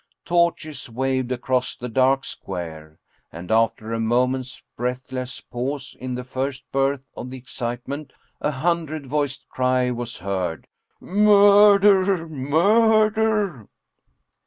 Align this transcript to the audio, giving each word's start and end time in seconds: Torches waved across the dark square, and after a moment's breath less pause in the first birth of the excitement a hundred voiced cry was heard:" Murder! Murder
Torches 0.25 0.89
waved 0.89 1.31
across 1.31 1.75
the 1.75 1.87
dark 1.87 2.25
square, 2.25 2.97
and 3.31 3.51
after 3.51 3.93
a 3.93 3.99
moment's 3.99 4.63
breath 4.75 5.11
less 5.11 5.41
pause 5.41 5.95
in 5.99 6.15
the 6.15 6.23
first 6.23 6.63
birth 6.71 7.03
of 7.15 7.29
the 7.29 7.37
excitement 7.37 8.11
a 8.41 8.49
hundred 8.49 9.05
voiced 9.05 9.47
cry 9.49 9.91
was 9.91 10.17
heard:" 10.17 10.65
Murder! 10.99 12.27
Murder 12.27 13.69